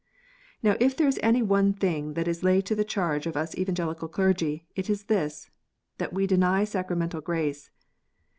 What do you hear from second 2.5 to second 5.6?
to the charge of us Evangelical clergy, it is this,